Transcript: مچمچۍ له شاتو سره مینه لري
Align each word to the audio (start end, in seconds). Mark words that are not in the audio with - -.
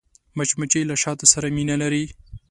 مچمچۍ 0.37 0.83
له 0.87 0.95
شاتو 1.03 1.25
سره 1.33 1.47
مینه 1.57 1.75
لري 1.81 2.03